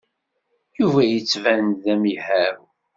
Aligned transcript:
Yuba 0.77 1.01
yettban-d 1.05 1.77
d 1.83 1.85
amihaw. 1.93 2.57